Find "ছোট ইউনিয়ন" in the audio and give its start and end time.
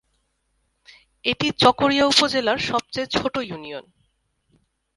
3.07-3.85